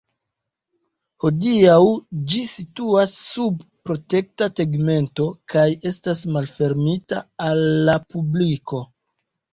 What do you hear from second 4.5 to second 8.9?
tegmento kaj estas malfermita al la publiko.